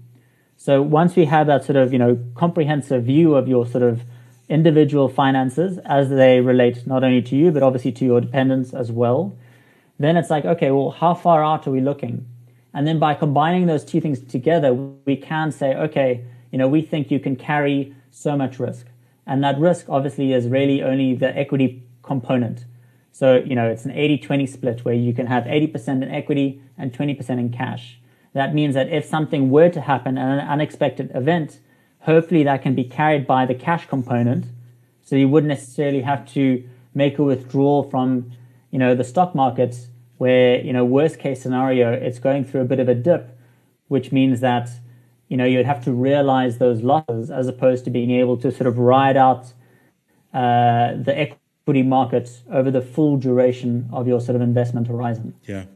[0.57, 4.03] So once we have that sort of, you know, comprehensive view of your sort of
[4.51, 8.91] individual finances as they relate not only to you, but obviously to your dependents as
[8.91, 9.35] well,
[9.97, 12.27] then it's like, okay, well, how far out are we looking?
[12.73, 16.81] And then by combining those two things together, we can say, okay, you know, we
[16.81, 18.87] think you can carry so much risk.
[19.25, 22.65] And that risk obviously is really only the equity component.
[23.13, 26.61] So, you know, it's an 80 20 split where you can have 80% in equity
[26.77, 27.99] and 20% in cash.
[28.33, 31.59] That means that if something were to happen, an unexpected event,
[32.01, 34.45] hopefully that can be carried by the cash component.
[35.03, 38.31] So you wouldn't necessarily have to make a withdrawal from,
[38.69, 39.87] you know, the stock markets
[40.17, 43.37] where, you know, worst case scenario, it's going through a bit of a dip,
[43.87, 44.69] which means that
[45.31, 48.67] you know, you'd have to realize those losses as opposed to being able to sort
[48.67, 49.53] of ride out
[50.33, 55.33] uh, the equity market over the full duration of your sort of investment horizon.
[55.47, 55.67] Yeah.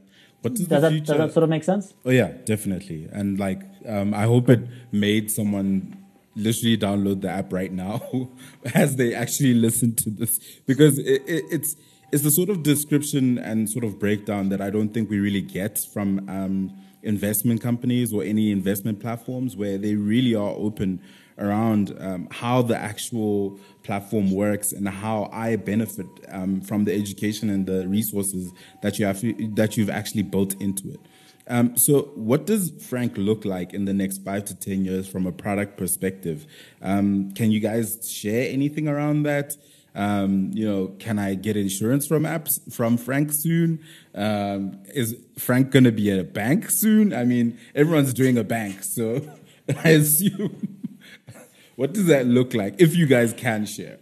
[0.41, 1.93] What does, does that, does that sort of make sense?
[2.03, 3.07] Oh yeah, definitely.
[3.13, 4.59] And like, um, I hope it
[4.91, 6.04] made someone
[6.35, 8.01] literally download the app right now
[8.73, 11.75] as they actually listen to this because it, it, it's
[12.11, 15.41] it's the sort of description and sort of breakdown that I don't think we really
[15.41, 16.71] get from um,
[17.03, 21.01] investment companies or any investment platforms where they really are open
[21.37, 27.49] around um, how the actual platform works and how I benefit um, from the education
[27.49, 29.21] and the resources that you have
[29.55, 30.99] that you've actually built into it.
[31.47, 35.27] Um, so, what does Franc look like in the next five to ten years from
[35.27, 36.47] a product perspective?
[36.81, 39.55] Um, can you guys share anything around that?
[39.93, 43.79] Um, you know, can I get insurance from apps from Franc soon?
[44.13, 47.13] Um, is Franc going to be at a bank soon?
[47.13, 49.21] I mean, everyone's doing a bank, so
[49.83, 50.79] I assume.
[51.75, 53.99] what does that look like if you guys can share?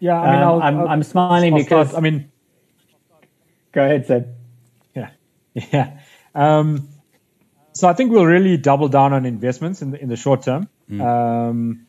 [0.00, 2.32] Yeah, I mean, um, I'm, I'm smiling I'll because start, I mean,
[3.72, 4.28] go ahead, Sid.
[5.72, 5.98] Yeah.
[6.34, 6.88] Um,
[7.72, 10.68] so I think we'll really double down on investments in the, in the short term.
[10.90, 11.00] Mm.
[11.00, 11.86] Um,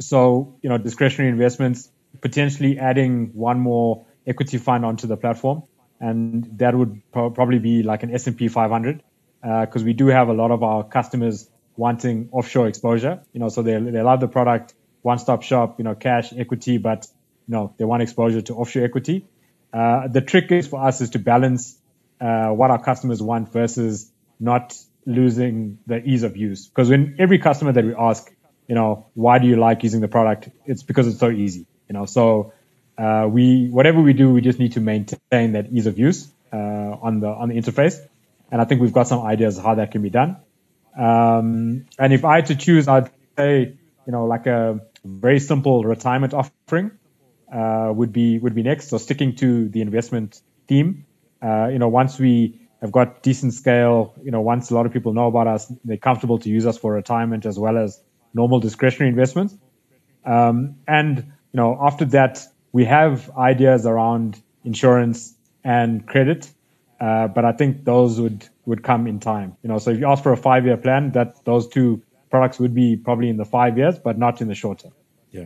[0.00, 5.62] so, you know, discretionary investments, potentially adding one more equity fund onto the platform.
[6.00, 9.02] And that would pro- probably be like an S&P 500,
[9.40, 13.48] because uh, we do have a lot of our customers wanting offshore exposure, you know,
[13.48, 17.06] so they, they love the product, one-stop shop, you know, cash, equity, but,
[17.46, 19.26] you know, they want exposure to offshore equity.
[19.72, 21.78] Uh, the trick is for us is to balance,
[22.20, 26.66] uh, what our customers want versus not losing the ease of use.
[26.66, 28.30] Because when every customer that we ask,
[28.68, 30.48] you know, why do you like using the product?
[30.66, 32.52] It's because it's so easy, you know, so,
[32.98, 36.56] uh, we, whatever we do, we just need to maintain that ease of use, uh,
[36.56, 38.00] on the, on the interface.
[38.50, 40.36] And I think we've got some ideas how that can be done.
[40.98, 43.74] Um, and if I had to choose, I'd say,
[44.06, 46.90] you know, like a very simple retirement offering,
[47.52, 48.88] uh, would be, would be next.
[48.88, 51.05] So sticking to the investment theme,
[51.46, 54.92] uh, you know, once we have got decent scale, you know, once a lot of
[54.92, 58.02] people know about us, they're comfortable to use us for retirement as well as
[58.34, 59.56] normal discretionary investments.
[60.24, 66.50] Um, and, you know, after that, we have ideas around insurance and credit.
[67.00, 69.56] Uh, but I think those would, would come in time.
[69.62, 72.58] You know, so if you ask for a five year plan, that those two products
[72.58, 74.92] would be probably in the five years, but not in the short term.
[75.30, 75.44] Yeah.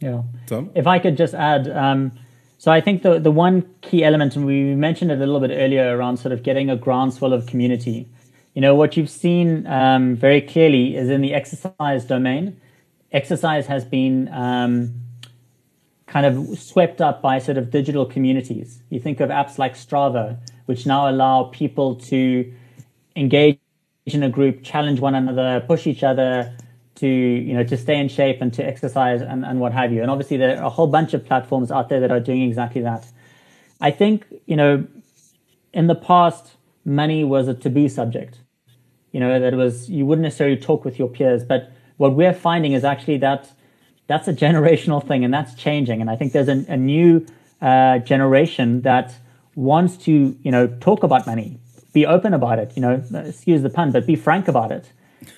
[0.00, 0.22] Yeah.
[0.46, 0.70] Tom?
[0.74, 2.12] If I could just add, um,
[2.58, 5.50] so I think the, the one key element, and we mentioned it a little bit
[5.52, 8.08] earlier around sort of getting a groundswell of community.
[8.54, 12.60] You know, what you've seen um, very clearly is in the exercise domain.
[13.12, 14.94] Exercise has been um,
[16.06, 18.80] kind of swept up by sort of digital communities.
[18.90, 22.52] You think of apps like Strava, which now allow people to
[23.16, 23.58] engage
[24.06, 26.56] in a group, challenge one another, push each other
[26.96, 30.02] to, you know, to stay in shape and to exercise and, and what have you.
[30.02, 32.82] And obviously there are a whole bunch of platforms out there that are doing exactly
[32.82, 33.06] that.
[33.80, 34.86] I think, you know,
[35.72, 36.52] in the past,
[36.84, 38.38] money was a taboo subject.
[39.10, 42.72] You know, that was, you wouldn't necessarily talk with your peers, but what we're finding
[42.72, 43.50] is actually that
[44.06, 46.00] that's a generational thing and that's changing.
[46.00, 47.26] And I think there's a, a new
[47.60, 49.14] uh, generation that
[49.54, 51.58] wants to, you know, talk about money,
[51.92, 54.90] be open about it, you know, excuse the pun, but be frank about it.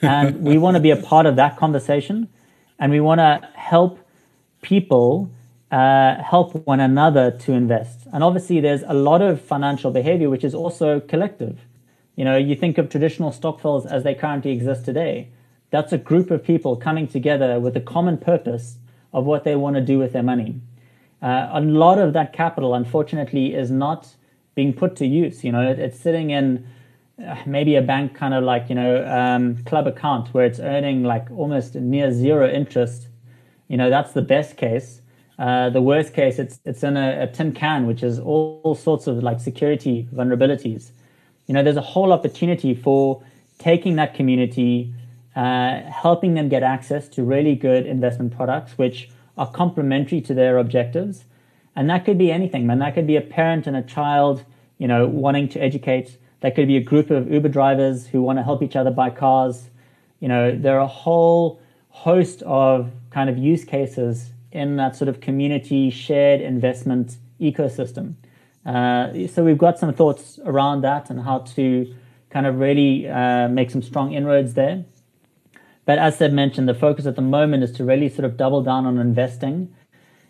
[0.03, 2.29] And we want to be a part of that conversation
[2.79, 3.99] and we want to help
[4.63, 5.31] people
[5.71, 8.07] uh, help one another to invest.
[8.13, 11.59] And obviously, there's a lot of financial behavior which is also collective.
[12.15, 15.29] You know, you think of traditional stokvels as they currently exist today.
[15.71, 18.79] That's a group of people coming together with a common purpose
[19.13, 20.61] of what they want to do with their money.
[21.21, 24.15] Uh, a lot of that capital, unfortunately, is not
[24.55, 25.43] being put to use.
[25.43, 26.67] You know, it, it's sitting in
[27.47, 31.31] maybe a bank kind of like, you know, um, club account where it's earning like
[31.31, 33.09] almost near zero interest.
[33.69, 35.01] You know, that's the best case.
[35.39, 38.75] Uh, the worst case, it's it's in a, a tin can, which is all, all,
[38.75, 40.93] sorts of like security vulnerabilities.
[41.47, 43.23] You know, there's a whole opportunity for
[43.59, 44.95] taking that community,
[45.35, 50.57] uh, helping them get access to really good investment products, which are complementary to their
[50.57, 51.25] objectives.
[51.75, 52.79] And that could be anything, man.
[52.79, 54.45] That could be a parent and a child,
[54.79, 56.17] you know, wanting to educate.
[56.47, 59.11] That could be a group of Uber drivers who want to help each other buy
[59.11, 59.69] cars.
[60.21, 65.09] You know, there are a whole host of kind of use cases in that sort
[65.09, 68.15] of community shared investment ecosystem.
[68.65, 71.93] Uh, so we've got some thoughts around that and how to
[72.31, 74.85] kind of really uh, make some strong inroads there.
[75.85, 78.63] But as Seb mentioned, the focus at the moment is to really sort of double
[78.63, 79.75] down on investing.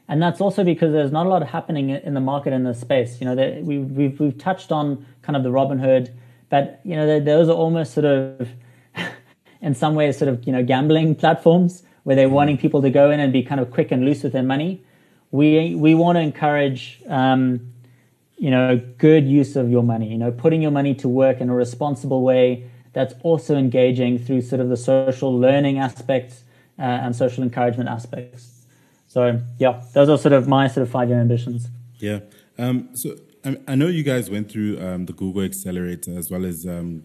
[0.09, 3.21] And that's also because there's not a lot happening in the market in this space.
[3.21, 6.13] You know, we, we've, we've touched on kind of the Robinhood,
[6.49, 8.49] but, you know, those are almost sort of,
[9.61, 13.11] in some ways, sort of, you know, gambling platforms where they're wanting people to go
[13.11, 14.81] in and be kind of quick and loose with their money.
[15.33, 17.73] We, we want to encourage, um,
[18.39, 21.51] you know, good use of your money, you know, putting your money to work in
[21.51, 26.45] a responsible way that's also engaging through sort of the social learning aspects
[26.79, 28.56] uh, and social encouragement aspects.
[29.17, 31.69] So yeah, those are sort of my sort of five year ambitions.
[32.01, 32.21] Yeah.
[32.59, 36.45] Um, so I, I, know you guys went through um, the Google Accelerator as well
[36.45, 37.03] as um,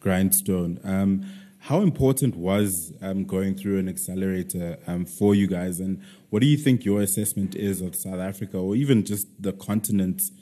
[0.00, 0.80] Grindstone.
[0.82, 1.24] Um,
[1.60, 6.48] how important was um, going through an accelerator um, for you guys, and what do
[6.48, 10.32] you think your assessment is of South Africa, or even just the continent's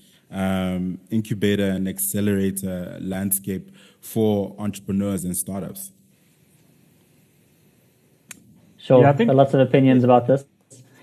[1.11, 3.71] incubator and accelerator landscape
[4.01, 5.93] for entrepreneurs and startups?
[8.79, 9.03] Sure.
[9.03, 10.47] Yeah, I think there are lots of opinions about this.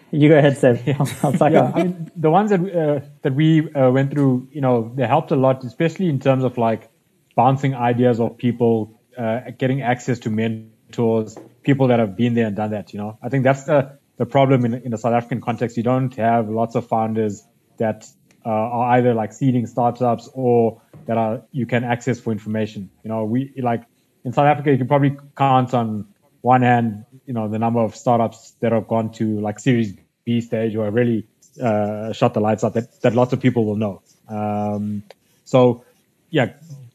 [0.11, 0.79] You go ahead, Seb.
[1.21, 4.89] I'll, yeah, I mean, the ones that uh, that we uh, went through, you know,
[4.95, 6.89] they helped a lot, especially in terms of like
[7.35, 12.55] bouncing ideas of people, uh, getting access to mentors, people that have been there and
[12.55, 12.93] done that.
[12.93, 15.75] You know, I think that's the the problem in in the South African context.
[15.75, 17.43] You don't have lots of founders
[17.77, 18.07] that
[18.45, 22.89] uh, are either like seeding startups or that are you can access for information.
[23.03, 23.83] You know, we like
[24.23, 26.07] in South Africa, you can probably count on
[26.41, 29.93] one hand, you know, the number of startups that have gone to like Series
[30.25, 31.27] B stage or really
[31.61, 34.01] uh, shut the lights out that, that lots of people will know.
[34.27, 35.03] Um,
[35.45, 35.83] so,
[36.29, 36.53] yeah,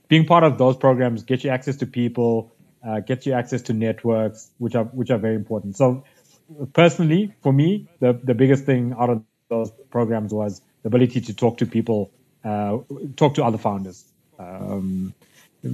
[0.08, 2.50] being part of those programs get you access to people,
[2.86, 5.76] uh, get you access to networks, which are which are very important.
[5.76, 6.04] So,
[6.72, 11.34] personally, for me, the the biggest thing out of those programs was the ability to
[11.34, 12.10] talk to people,
[12.44, 12.78] uh,
[13.16, 14.04] talk to other founders.
[14.38, 15.14] Um,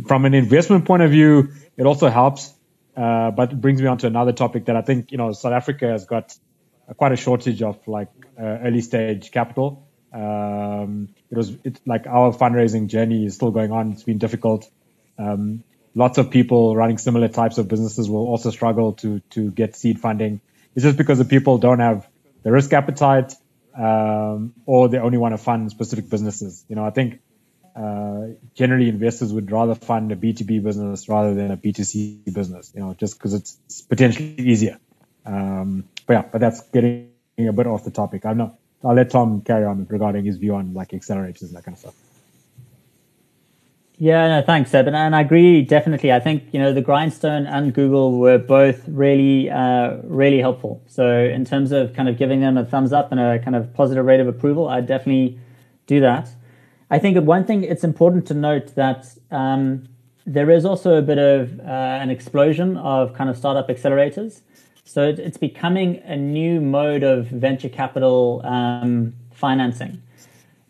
[0.07, 2.53] from an investment point of view, it also helps,
[2.99, 5.53] uh, but it brings me on to another topic that I think you know South
[5.53, 6.37] Africa has got
[6.97, 9.87] quite a shortage of like uh, early stage capital.
[10.13, 13.93] Um, it was it's like our fundraising journey is still going on.
[13.93, 14.69] It's been difficult.
[15.17, 15.63] Um,
[15.95, 20.01] lots of people running similar types of businesses will also struggle to to get seed
[20.01, 20.41] funding.
[20.75, 22.09] It's just because the people don't have
[22.43, 23.33] the risk appetite,
[23.77, 26.65] um, or they only want to fund specific businesses.
[26.69, 27.21] You know, I think
[27.79, 32.73] uh, generally investors would rather fund a B2B business rather than a B2C business.
[32.75, 34.79] You know, just because it's potentially easier.
[35.25, 38.27] Um, but yeah, but that's getting a bit off the topic.
[38.27, 38.59] I'm not.
[38.83, 41.81] I'll let Tom carry on regarding his view on like accelerators and that kind of
[41.81, 41.95] stuff.
[44.01, 44.87] Yeah, no, thanks, Seb.
[44.87, 46.13] And, and I agree definitely.
[46.13, 50.81] I think, you know, the Grindstone and Google were both really, uh, really helpful.
[50.87, 53.75] So in terms of kind of giving them a thumbs up and a kind of
[53.75, 55.41] positive rate of approval, I'd definitely
[55.89, 56.29] do that.
[56.91, 59.89] I think one thing it's important to note that um,
[60.27, 64.41] there is also a bit of uh, an explosion of kind of startup accelerators.
[64.85, 70.03] So it, it's becoming a new mode of venture capital um, financing.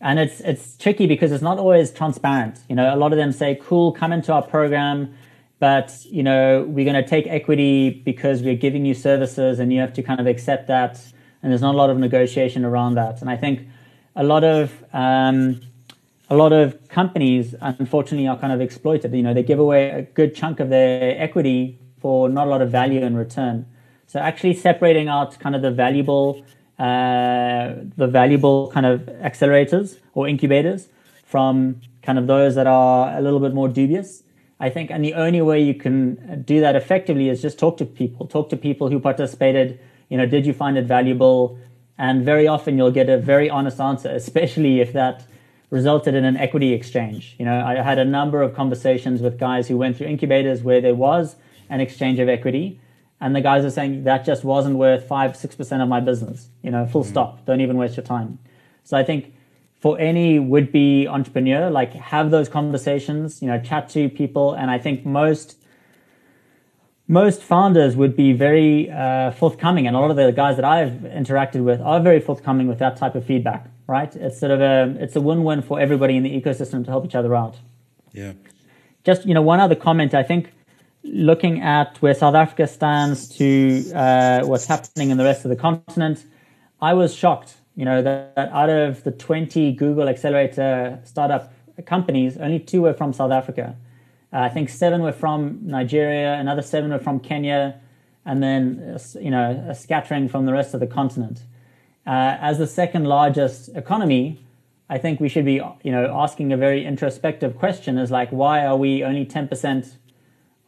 [0.00, 2.60] And it's it's tricky because it's not always transparent.
[2.68, 5.12] You know, a lot of them say, "Cool, come into our program,
[5.58, 9.80] but you know, we're going to take equity because we're giving you services, and you
[9.80, 11.00] have to kind of accept that."
[11.42, 13.20] And there's not a lot of negotiation around that.
[13.20, 13.66] And I think
[14.14, 15.60] a lot of um,
[16.30, 19.14] a lot of companies, unfortunately, are kind of exploited.
[19.14, 22.60] You know, they give away a good chunk of their equity for not a lot
[22.60, 23.66] of value in return.
[24.06, 26.44] So actually separating out kind of the valuable,
[26.78, 30.88] uh, the valuable kind of accelerators or incubators
[31.24, 34.22] from kind of those that are a little bit more dubious.
[34.60, 37.84] I think, and the only way you can do that effectively is just talk to
[37.84, 39.78] people, talk to people who participated.
[40.08, 41.58] You know, did you find it valuable?
[41.96, 45.24] And very often you'll get a very honest answer, especially if that
[45.70, 47.36] resulted in an equity exchange.
[47.38, 50.80] You know, I had a number of conversations with guys who went through incubators where
[50.80, 51.36] there was
[51.68, 52.80] an exchange of equity
[53.20, 56.48] and the guys are saying that just wasn't worth five, six percent of my business.
[56.62, 57.10] You know, full mm-hmm.
[57.10, 57.44] stop.
[57.46, 58.38] Don't even waste your time.
[58.84, 59.34] So I think
[59.80, 63.42] for any would-be entrepreneur, like have those conversations.
[63.42, 65.56] You know, chat to people, and I think most
[67.08, 70.92] most founders would be very uh, forthcoming, and a lot of the guys that I've
[70.92, 73.68] interacted with are very forthcoming with that type of feedback.
[73.88, 74.14] Right?
[74.14, 77.14] It's sort of a it's a win-win for everybody in the ecosystem to help each
[77.14, 77.56] other out.
[78.12, 78.34] Yeah.
[79.02, 80.14] Just you know, one other comment.
[80.14, 80.52] I think
[81.02, 85.56] looking at where South Africa stands to uh, what's happening in the rest of the
[85.56, 86.24] continent,
[86.80, 87.54] I was shocked.
[87.76, 91.52] You know that, that, out of the 20 Google Accelerator startup
[91.86, 93.76] companies, only two were from South Africa.
[94.32, 97.80] Uh, I think seven were from Nigeria, another seven were from Kenya,
[98.26, 101.40] and then uh, you know a scattering from the rest of the continent.
[102.08, 104.42] Uh, as the second largest economy,
[104.88, 108.64] I think we should be you know asking a very introspective question: is like why
[108.64, 109.98] are we only 10 percent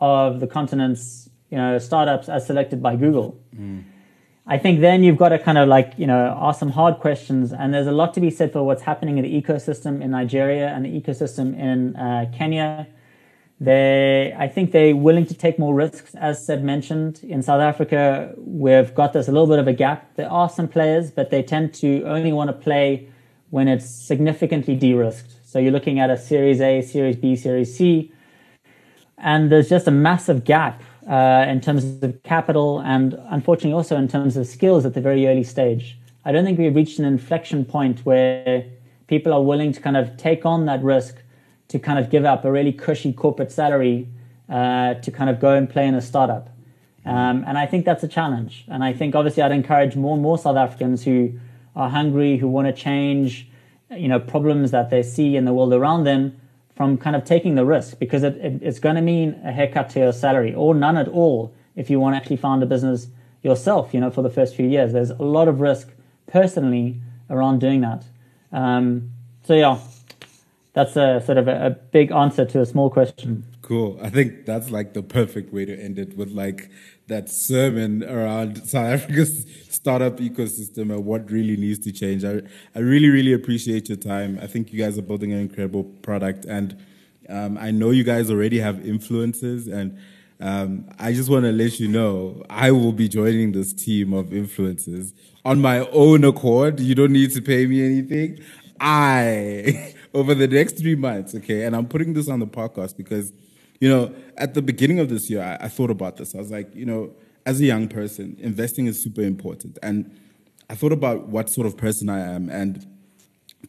[0.01, 3.41] of the continent's you know startups as selected by Google.
[3.57, 3.85] Mm.
[4.47, 7.55] I think then you've got to kind of like you know ask some hard questions,
[7.55, 10.69] and there's a lot to be said for what's happening in the ecosystem in Nigeria
[10.69, 12.87] and the ecosystem in uh, Kenya.
[13.61, 17.21] They, I think they're willing to take more risks, as Seb mentioned.
[17.23, 20.17] In South Africa, we've got this a little bit of a gap.
[20.17, 23.09] There are some players, but they tend to only want to play
[23.51, 25.47] when it's significantly de-risked.
[25.47, 28.13] So you're looking at a Series A, Series B, Series C
[29.21, 34.09] and there's just a massive gap uh, in terms of capital and unfortunately also in
[34.09, 35.99] terms of skills at the very early stage.
[36.25, 38.65] I don't think we've reached an inflection point where
[39.07, 41.17] people are willing to kind of take on that risk
[41.71, 44.09] to kind of give up a really cushy corporate salary
[44.49, 46.51] uh, to kind of go and play in a startup.
[47.07, 48.65] Um, and I think that's a challenge.
[48.69, 51.33] And I think obviously I'd encourage more and more South Africans who
[51.77, 53.49] are hungry, who want to change,
[53.91, 56.39] you know, problems that they see in the world around them
[56.75, 59.91] from kind of taking the risk because it, it, it's going to mean a haircut
[59.91, 63.07] to your salary or none at all if you want to actually found a business
[63.43, 64.93] yourself, you know, for the first few years.
[64.93, 65.89] There's a lot of risk
[66.27, 67.01] personally
[67.31, 68.05] around doing that.
[68.53, 69.13] Um,
[69.45, 69.79] so yeah,
[70.73, 73.45] that's a sort of a, a big answer to a small question.
[73.63, 73.99] Cool.
[74.03, 76.71] I think that's like the perfect way to end it with like
[77.09, 82.25] that sermon around South Africa's startup ecosystem and what really needs to change.
[82.25, 82.43] I,
[82.75, 84.39] I really, really appreciate your time.
[84.41, 86.77] I think you guys are building an incredible product, and
[87.29, 89.99] um, I know you guys already have influences, and
[90.41, 94.27] um, I just want to let you know I will be joining this team of
[94.27, 95.13] influencers
[95.45, 96.81] on my own accord.
[96.81, 98.41] You don't need to pay me anything.
[98.81, 103.33] I, over the next three months, okay, and I'm putting this on the podcast because,
[103.81, 106.35] you know, at the beginning of this year, I, I thought about this.
[106.35, 107.13] I was like, you know,
[107.47, 109.79] as a young person, investing is super important.
[109.83, 110.19] And
[110.69, 112.49] I thought about what sort of person I am.
[112.49, 112.87] And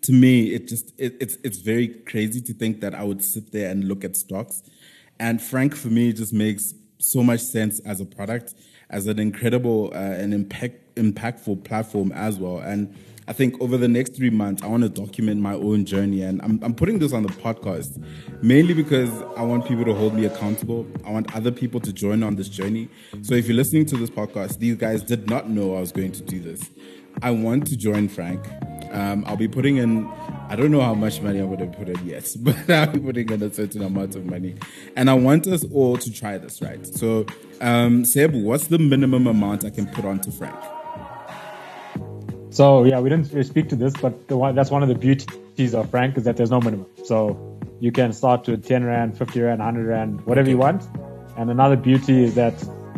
[0.02, 3.52] to me, it just, it, it's, it's very crazy to think that I would sit
[3.52, 4.64] there and look at stocks.
[5.20, 8.56] And Franc, for me, just makes so much sense as a product,
[8.90, 12.60] as an incredible uh, and impact, impactful platform as well.
[12.60, 12.96] And
[13.32, 16.22] I think over the next three months, I want to document my own journey.
[16.22, 18.04] And I'm, I'm putting this on the podcast
[18.44, 20.86] mainly because I want people to hold me accountable.
[21.06, 22.90] I want other people to join on this journey.
[23.22, 26.12] So if you're listening to this podcast, these guys did not know I was going
[26.12, 26.72] to do this.
[27.22, 28.46] I want to join Franc.
[28.92, 30.12] Um, I'll be putting in,
[30.50, 33.00] I don't know how much money I'm going to put in yet, but I'll be
[33.00, 34.56] putting in a certain amount of money.
[34.98, 36.86] And I want us all to try this, right?
[36.86, 37.26] So,
[37.62, 40.81] um, Seb, what's the minimum amount I can put onto Franc?
[42.52, 45.74] So yeah, we didn't really speak to this, but one, that's one of the beauties
[45.74, 46.86] of Franc is that there's no minimum.
[47.06, 50.84] So you can start with 10 rand, 50 rand, 100 rand, whatever you want.
[51.38, 52.54] And another beauty is that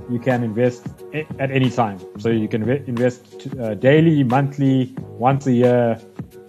[0.09, 1.99] you can invest at any time.
[2.17, 6.01] So you can invest uh, daily, monthly, once a year,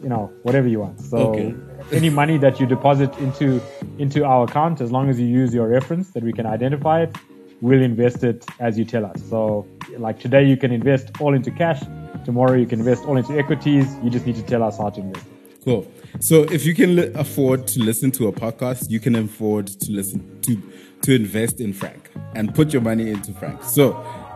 [0.02, 0.98] you know, whatever you want.
[0.98, 1.54] So okay.
[1.92, 3.60] any money that you deposit into
[3.98, 7.16] into our account, as long as you use your reference that we can identify it,
[7.60, 9.22] we'll invest it as you tell us.
[9.28, 9.66] So
[9.98, 11.82] like today, you can invest all into cash
[12.24, 13.86] Tomorrow you can invest all into equities.
[14.02, 15.26] You just need to tell us how to invest.
[15.64, 15.90] Cool.
[16.20, 20.40] So if you can afford to listen to a podcast, you can afford to listen
[20.42, 20.60] to
[21.02, 23.62] to invest in Franc and put your money into Franc.
[23.62, 23.92] So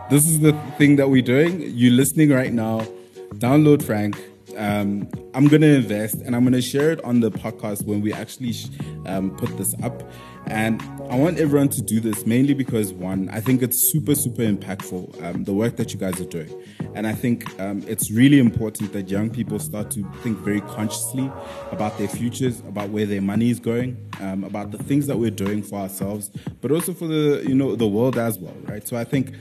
[0.09, 1.61] this is the thing that we're doing.
[1.61, 2.81] You're listening right now.
[3.35, 4.17] Download Franc.
[4.57, 8.53] Um, I'm gonna invest and I'm gonna share it on the podcast when we actually
[8.53, 8.67] sh-
[9.05, 10.03] um, put this up.
[10.49, 10.81] And
[11.11, 15.23] I want everyone to do this mainly because one, I think it's super, super impactful,
[15.23, 16.51] um, the work that you guys are doing.
[16.95, 21.31] And I think um, it's really important that young people start to think very consciously
[21.71, 25.29] about their futures, about where their money is going, um, about the things that we're
[25.29, 26.31] doing for ourselves,
[26.61, 28.87] but also for the, you know, the world as well, right?
[28.87, 29.35] So I think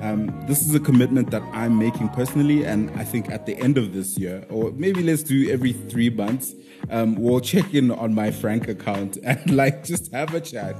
[0.00, 3.78] um, this is a commitment that I'm making personally, and I think at the end
[3.78, 6.54] of this year, or maybe let's do every three months,
[6.90, 10.76] um, we'll check in on my Franc account and like just have a chat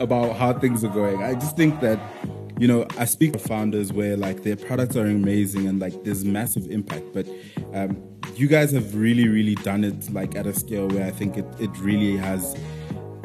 [0.00, 1.22] about how things are going.
[1.22, 1.98] I just think that
[2.58, 6.24] you know, I speak to founders where like their products are amazing and like there's
[6.24, 7.28] massive impact, but
[7.74, 8.02] um,
[8.34, 11.44] you guys have really, really done it like at a scale where I think it,
[11.58, 12.56] it really has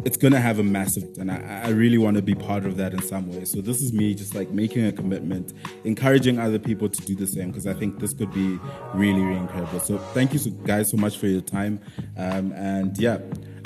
[0.05, 2.93] it's gonna have a massive and I, I really want to be part of that
[2.93, 3.45] in some way.
[3.45, 7.27] So this is me just like making a commitment encouraging other people to do the
[7.27, 8.59] same because i think this could be
[8.93, 9.79] really really incredible.
[9.79, 11.79] So thank you so, guys so much for your time.
[12.17, 13.19] Um, and yeah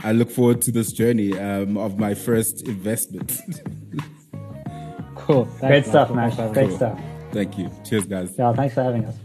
[0.03, 3.39] i look forward to this journey um, of my first investment.
[5.15, 5.45] Cool.
[5.45, 6.29] Thanks, great stuff man.
[6.53, 6.77] Great cool.
[6.77, 6.99] stuff.
[7.31, 7.71] Thank you.
[7.83, 8.35] Cheers guys.
[8.37, 9.15] Yeah thanks for having us